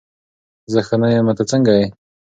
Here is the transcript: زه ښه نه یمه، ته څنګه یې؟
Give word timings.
زه 0.71 0.79
ښه 0.87 0.95
نه 1.01 1.07
یمه، 1.15 1.33
ته 1.37 1.43
څنګه 1.51 1.71
یې؟ 1.79 1.85